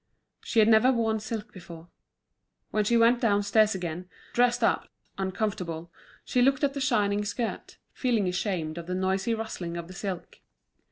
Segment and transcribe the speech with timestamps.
[0.43, 1.87] She had never worn silk before.
[2.71, 4.89] When she went downstairs again, dressed up,
[5.19, 5.91] uncomfortable,
[6.25, 10.39] she looked at the shining skirt, feeling ashamed of the noisy rustling of the silk.